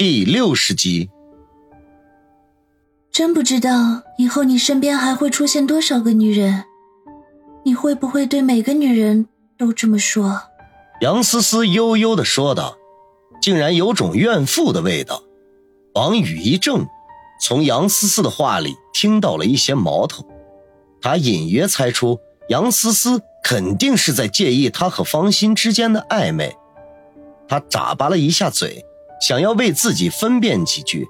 [0.00, 1.10] 第六十集，
[3.10, 6.66] 真不知道以后你身边还会出现多少个女人，
[7.64, 9.26] 你会不会对每个女人
[9.58, 10.42] 都这么说？
[11.00, 12.76] 杨思思悠悠的说道，
[13.42, 15.24] 竟然有种怨妇的味道。
[15.94, 16.86] 王宇一怔，
[17.42, 20.24] 从杨思思的话里听到了一些矛头，
[21.02, 26.56] 他隐约猜出杨思思肯定是在介意他和方心之间的暧昧，
[27.48, 28.84] 他眨巴了一下嘴。
[29.20, 31.08] 想要为自己分辨几句，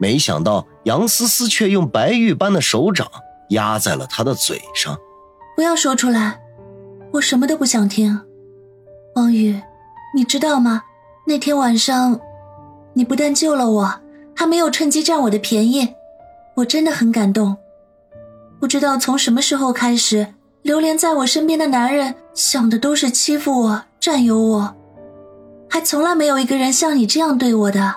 [0.00, 3.06] 没想到杨思思却用白玉般的手掌
[3.50, 4.96] 压在了他的嘴上。
[5.56, 6.40] 不要说出来，
[7.12, 8.20] 我什么都不想听。
[9.14, 9.60] 王宇，
[10.14, 10.82] 你知道吗？
[11.26, 12.18] 那天晚上，
[12.94, 14.00] 你不但救了我，
[14.34, 15.94] 还没有趁机占我的便宜，
[16.56, 17.56] 我真的很感动。
[18.58, 24.76] 不知道从什么时候开始，流连在我身边的男人想的都是欺负我、占有我。
[25.70, 27.94] 还从来没有一个人像你这样对我的。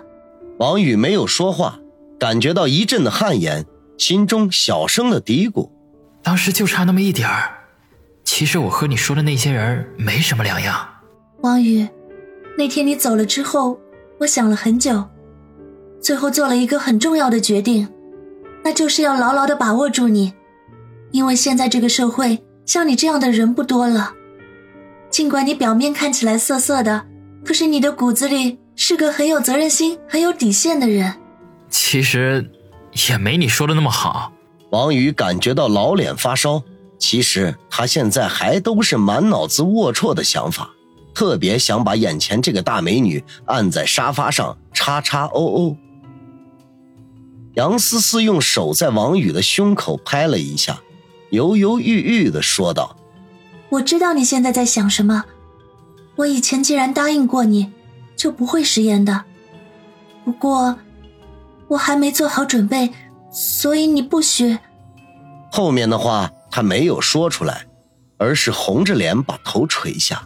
[0.59, 1.79] 王宇没有说话，
[2.19, 3.65] 感觉到一阵的汗颜，
[3.97, 5.71] 心中小声的嘀咕
[6.21, 7.51] ：“当时就差那么一点儿，
[8.23, 10.87] 其实我和你说的那些人没什么两样。”
[11.41, 11.87] 王宇，
[12.55, 13.79] 那天你走了之后，
[14.19, 15.03] 我想了很久，
[15.99, 17.89] 最后做了一个很重要的决定，
[18.63, 20.31] 那就是要牢牢的把握住你，
[21.11, 24.13] 因为现在这个社会像你这样的人不多了，
[25.09, 27.07] 尽管你表面看起来涩涩的。
[27.45, 31.13] 可是你的骨子里是个很有责任心、很有底线的人。
[31.69, 32.49] 其实，
[33.09, 34.31] 也没你说的那么好。
[34.69, 36.63] 王宇感觉到老脸发烧。
[36.99, 40.69] 其实他现在还都是满脑子龌龊的想法，
[41.13, 45.77] 特别想把眼前这个大美女按在沙发上叉叉哦哦。
[47.55, 50.79] 杨思思用手在王宇的胸口拍了一下，
[51.29, 52.95] 犹犹豫豫的说道
[53.67, 55.25] ：“我知道你现在在想什么。”
[56.15, 57.71] 我以前既然答应过你，
[58.15, 59.23] 就不会食言的。
[60.23, 60.77] 不过，
[61.69, 62.91] 我还没做好准备，
[63.31, 64.57] 所以你不许。
[65.51, 67.65] 后面的话他没有说出来，
[68.17, 70.23] 而是红着脸把头垂下，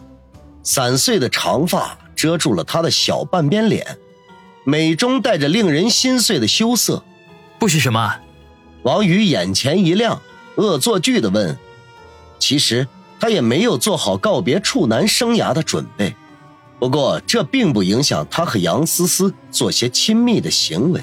[0.62, 3.98] 散碎的长发遮住了他的小半边脸，
[4.64, 7.02] 美中带着令人心碎的羞涩。
[7.58, 8.16] 不许什么？
[8.82, 10.20] 王宇眼前一亮，
[10.56, 11.56] 恶作剧的问
[12.38, 12.86] ：“其实。”
[13.20, 16.14] 他也没有做好告别处男生涯的准备，
[16.78, 21.02] 不过这并不影响他和杨思思做些亲密的行为，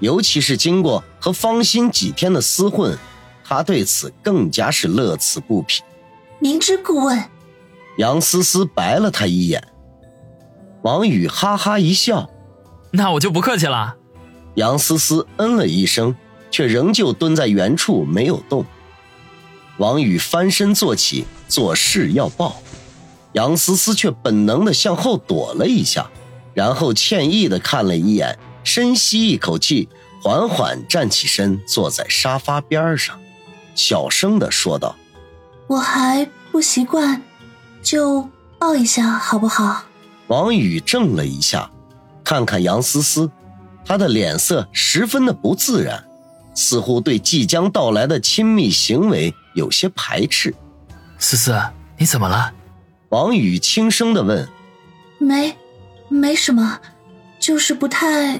[0.00, 2.98] 尤其是经过和方心几天的厮混，
[3.44, 5.82] 他对此更加是乐此不疲。
[6.38, 7.22] 明知故问，
[7.98, 9.62] 杨思思白了他一眼。
[10.82, 12.30] 王宇哈哈一笑，
[12.92, 13.96] 那我就不客气了。
[14.54, 16.14] 杨思思嗯了一声，
[16.50, 18.64] 却仍旧蹲在原处没有动。
[19.78, 22.56] 王宇翻身坐起，做势要抱，
[23.32, 26.10] 杨思思却本能的向后躲了一下，
[26.54, 29.88] 然后歉意的看了一眼，深吸一口气，
[30.22, 33.18] 缓缓站起身，坐在沙发边上，
[33.74, 34.96] 小声的说道
[35.68, 37.22] ：“我还不习惯，
[37.82, 38.28] 就
[38.58, 39.84] 抱一下好不好？”
[40.28, 41.70] 王宇怔了一下，
[42.24, 43.30] 看看杨思思，
[43.84, 46.02] 她的脸色十分的不自然。
[46.54, 50.54] 似乎对即将到来的亲密行为有些排斥。
[51.18, 51.58] 思思，
[51.96, 52.52] 你怎么了？
[53.08, 54.46] 王宇轻声的问。
[55.18, 55.56] 没，
[56.10, 56.78] 没什么，
[57.40, 58.38] 就是不太……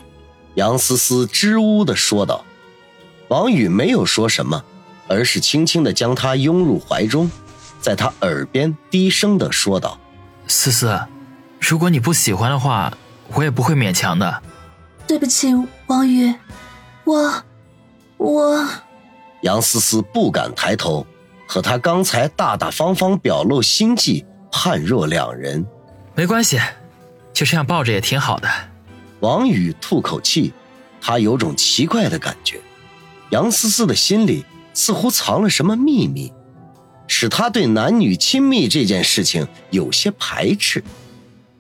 [0.57, 2.45] 杨思思支吾的说道。
[3.29, 4.63] 王宇没有说什么，
[5.09, 7.31] 而是轻轻的将她拥入怀中，
[7.81, 9.99] 在她耳边低声的说道
[10.47, 11.01] ：“思思，
[11.59, 12.93] 如果你不喜欢的话，
[13.33, 14.43] 我也不会勉强的。”
[15.09, 15.49] 对不起，
[15.87, 16.35] 王宇，
[17.05, 17.43] 我。
[18.19, 18.67] 我，
[19.47, 21.07] 杨思思不敢抬头，
[21.47, 25.65] 和他刚才大大方方表露心迹判若两人。
[26.17, 26.59] 没关系，
[27.33, 28.49] 就这样抱着也挺好的。
[29.21, 30.53] 王宇吐口气，
[31.01, 32.61] 他有种奇怪的感觉，
[33.31, 36.33] 杨思思的心里似乎藏了什么秘密，
[37.07, 40.83] 使他对男女亲密这件事情有些排斥。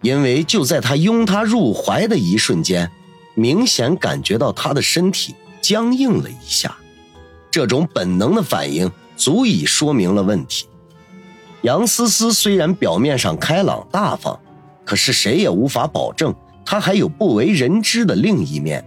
[0.03, 2.91] 因为就在他拥她入怀的一瞬间，
[3.37, 5.37] 明显感觉到她的身体。
[5.63, 6.77] 僵硬了一下，
[7.57, 10.69] 这种本能的反应足以说明了问题。
[11.63, 14.39] 杨思思虽然表面上开朗大方，
[14.85, 16.35] 可是谁也无法保证
[16.67, 18.85] 她还有不为人知的另一面。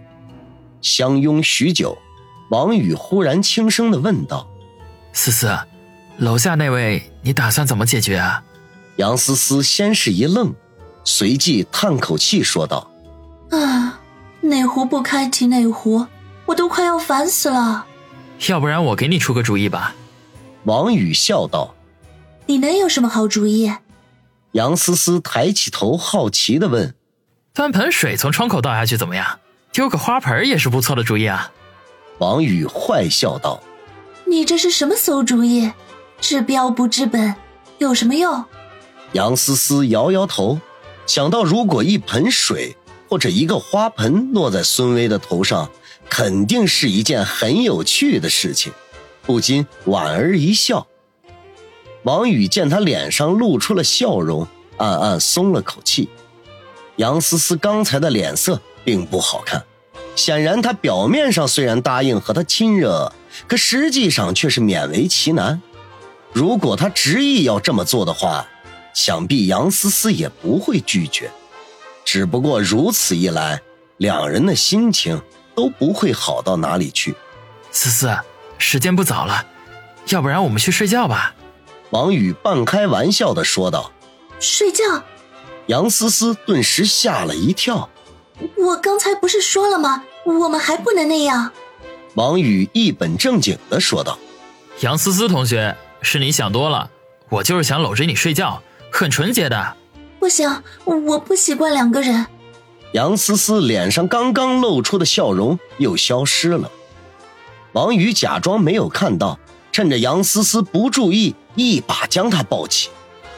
[0.80, 1.98] 相拥许久，
[2.52, 4.46] 王宇忽然轻声的问道
[5.12, 5.52] ：“思思，
[6.18, 8.40] 楼下那位，你打算怎么解决啊？”
[8.98, 10.54] 杨思思先是一愣，
[11.02, 12.88] 随即叹口气说道
[13.50, 13.98] ：“啊，
[14.42, 16.06] 哪壶不开提哪壶。”
[16.46, 17.86] 我都快要烦死了，
[18.48, 19.94] 要不然我给你出个主意吧。”
[20.64, 21.74] 王宇笑道。
[22.46, 23.72] “你能有什么好主意？”
[24.52, 26.94] 杨思思抬起头，好奇的问。
[27.52, 29.38] 端盆水从窗口倒下去怎么样？
[29.72, 31.52] 丢个花盆也是不错的主意啊。
[32.18, 33.62] 王宇坏笑道
[34.26, 35.72] ：“你这是什么馊主意？
[36.20, 37.36] 治标不治本，
[37.78, 38.44] 有什么用？”
[39.12, 40.60] 杨思思摇摇头，
[41.06, 42.76] 想到如果一盆水
[43.08, 45.70] 或者一个花盆落在孙威的头上，
[46.10, 48.72] 肯定是一件很有趣的事情，
[49.22, 50.86] 不禁莞尔一笑。
[52.02, 54.46] 王宇见他脸上露出了笑容，
[54.76, 56.08] 暗暗松了口气。
[56.96, 59.64] 杨思思刚才的脸色并不好看。
[60.16, 63.12] 显然，他表面上虽然答应和他亲热，
[63.46, 65.62] 可实际上却是勉为其难。
[66.32, 68.46] 如果他执意要这么做的话，
[68.92, 71.30] 想必杨思思也不会拒绝。
[72.04, 73.62] 只不过如此一来，
[73.98, 75.22] 两人的心情
[75.54, 77.14] 都不会好到哪里去。
[77.70, 78.16] 思思，
[78.58, 79.46] 时间不早了，
[80.08, 81.34] 要不然我们去睡觉吧？
[81.90, 83.92] 王宇半开玩笑的说道。
[84.38, 84.84] 睡觉？
[85.66, 87.88] 杨思思顿时吓了一跳。
[88.56, 90.04] 我刚才不是说了吗？
[90.24, 91.52] 我们还不能那样。
[92.14, 94.18] 王宇一本正经的说道
[94.80, 96.90] ：“杨思思同学，是你想多了，
[97.28, 99.76] 我就是想搂着你睡觉，很纯洁的。”
[100.18, 102.26] 不行，我不习惯两个人。
[102.92, 106.70] 杨思思脸上刚刚露出的笑容又消失了。
[107.72, 109.38] 王宇假装没有看到，
[109.70, 112.90] 趁着杨思思不注意，一把将她抱起。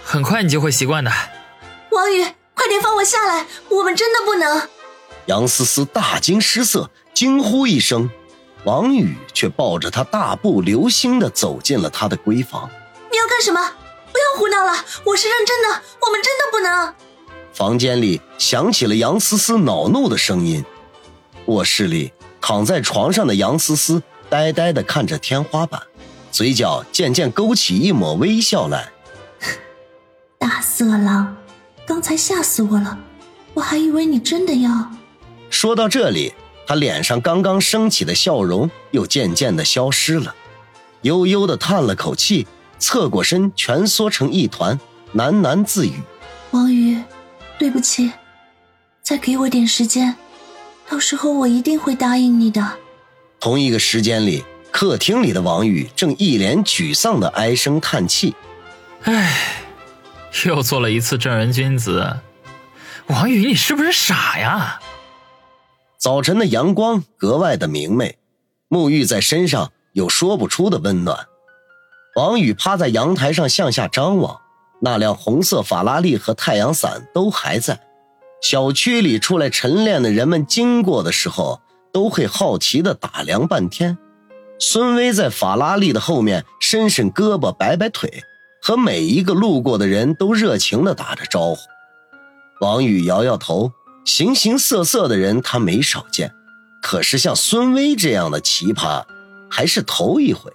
[0.05, 1.13] 很快你就会习惯的。
[1.91, 4.69] 王宇，快点放我下来，我们真的不能。
[5.27, 8.09] 杨思思大惊失色，惊呼一声，
[8.65, 12.71] 王宇却抱着她大步流星的走进了她的闺房。
[13.11, 13.61] 你要干什么？
[14.11, 16.95] 不要胡闹了，我是认真的，我们真的不能。
[17.53, 20.65] 房间里响起了杨思思恼怒的声音。
[21.47, 25.81] 卧室里躺在床上的杨思思呆呆地看着天花板，
[26.31, 28.91] 嘴角渐渐勾起一抹微笑来。
[30.39, 31.37] 大色狼，
[31.87, 32.99] 刚才吓死我了，
[33.55, 34.91] 我还以为你真的要。
[35.51, 36.33] 说到这里，
[36.67, 40.35] 他脸上刚刚升起的笑容又渐渐的消失了，
[41.03, 42.47] 悠悠的叹了口气，
[42.79, 44.81] 侧过身蜷缩成一团，
[45.15, 46.01] 喃喃自语
[46.53, 46.99] ：“王宇，
[47.59, 48.13] 对不起，
[49.03, 50.17] 再给我点时间，
[50.89, 52.79] 到时候我一定会答应你的。”
[53.39, 58.35] 同一个时间里，客厅里的王宇正一脸沮丧的唉声叹气
[59.03, 59.65] ：“唉，
[60.45, 62.21] 又做了一次正人君子。
[63.09, 64.81] 王宇，你是不是傻呀？”
[65.99, 68.19] 早晨的阳光格外的明媚，
[68.69, 71.27] 沐浴在身上有说不出的温暖。
[72.17, 74.41] 王宇趴在阳台上向下张望，
[74.83, 77.81] 那辆红色法拉利和太阳伞都还在。
[78.43, 81.61] 小区里出来晨练的人们经过的时候，
[81.93, 83.97] 都会好奇的打量半天。
[84.59, 88.23] 孙威在法拉利的后面伸伸胳膊摆摆腿，
[88.61, 91.61] 和每一个路过的人都热情的打着招呼。
[92.61, 93.73] 王宇摇摇头。
[94.05, 96.33] 形形色色的人他没少见，
[96.83, 99.05] 可是像孙威这样的奇葩
[99.49, 100.53] 还是头一回。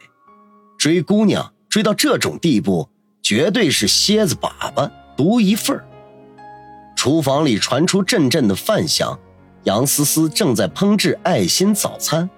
[0.78, 2.90] 追姑娘追到这种地步，
[3.28, 5.78] 绝对是蝎子粑粑独一份
[6.96, 9.20] 厨房里传出阵阵的饭香，
[9.66, 12.30] 杨思思正在烹制爱心早餐，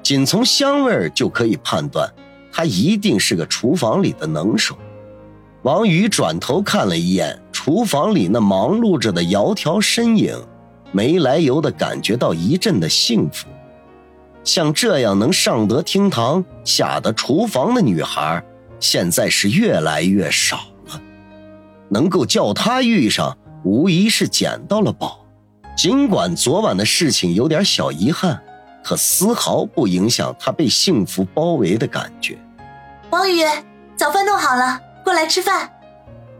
[0.00, 2.08] 仅从香味就可以判断，
[2.52, 4.78] 她一定是个厨房里的能手。
[5.62, 10.40] 王宇转头看了一眼厨房里那忙碌着的窈窕身影，
[10.92, 13.48] 没来由的感觉到一阵的幸福。
[14.44, 18.40] 像这样能上得厅堂、下得厨房的女孩，
[18.80, 21.00] 现在是越来越少了。
[21.88, 25.24] 能够叫他遇上，无疑是捡到了宝。
[25.76, 28.42] 尽管昨晚的事情有点小遗憾，
[28.82, 32.36] 可丝毫不影响他被幸福包围的感觉。
[33.10, 33.42] 王宇，
[33.96, 34.80] 早饭弄好了。
[35.04, 35.70] 过来吃饭。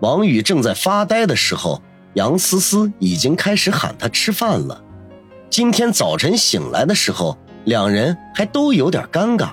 [0.01, 1.81] 王宇正在发呆的时候，
[2.15, 4.83] 杨思思已经开始喊他吃饭了。
[5.49, 9.51] 今天早晨醒来的时候，两人还都有点尴尬。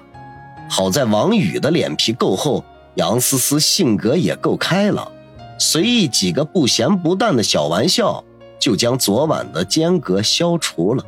[0.69, 2.63] 好在王宇的脸皮够厚，
[2.95, 5.11] 杨思思性格也够开朗，
[5.59, 8.23] 随意几个不咸不淡的小玩笑，
[8.59, 11.03] 就将昨晚的间隔消除了。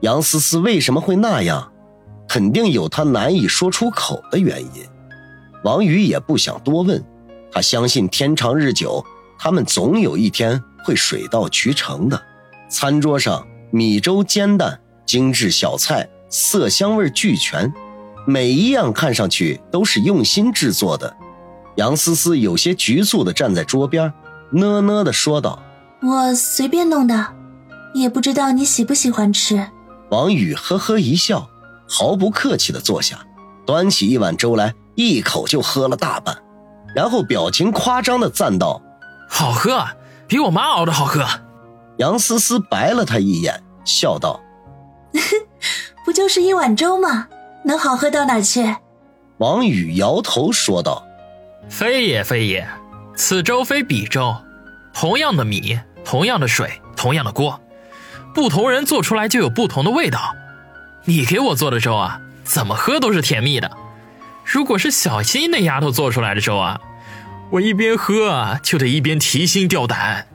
[0.00, 1.72] 杨思思为什么会那样？
[2.28, 4.84] 肯定有她难以说出口的原因。
[5.64, 7.04] 王宇也不想多问。
[7.52, 9.04] 他相信天长日久，
[9.36, 12.22] 他们总有一天会水到渠成的。
[12.68, 17.72] 餐桌上米粥煎蛋，精致小菜，色香味俱全，
[18.24, 21.12] 每一样看上去都是用心制作的。
[21.76, 24.12] 杨思思有些局促地站在桌边，
[24.50, 25.62] 呢呢地说道
[26.02, 27.26] ：“我随便弄的，
[27.94, 29.68] 也不知道你喜不喜欢吃。”
[30.10, 31.48] 王宇呵呵一笑，
[31.88, 33.24] 毫不客气地坐下，
[33.64, 36.36] 端起一碗粥来，一口就喝了大半。
[36.94, 38.82] 然后表情夸张的赞道
[39.30, 39.86] ：“好喝，
[40.26, 41.24] 比我妈熬的好喝。”
[41.98, 44.40] 杨思思白了他一眼，笑道
[46.04, 47.28] ：“不就是一碗粥吗？
[47.64, 48.76] 能好喝到哪去？”
[49.38, 51.04] 王宇摇头说道
[51.70, 52.68] ：“非也非也，
[53.16, 54.36] 此粥非彼粥，
[54.92, 57.60] 同样的米，同样的水，同样的锅，
[58.34, 60.34] 不同人做出来就有不同的味道。
[61.04, 63.70] 你给我做的粥啊，怎么喝都是甜蜜的。
[64.44, 66.80] 如果是小新那丫头做出来的粥啊，
[67.52, 70.26] 我一边喝啊就得一边提心吊胆。”